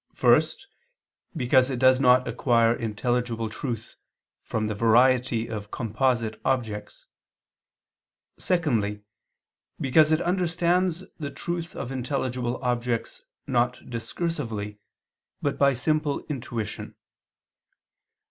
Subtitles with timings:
[0.15, 0.65] First,
[1.37, 3.97] because it does not acquire intelligible truth
[4.41, 7.05] from the variety of composite objects;
[8.39, 9.03] secondly,
[9.79, 14.79] because it understands the truth of intelligible objects not discursively,
[15.39, 16.95] but by simple intuition.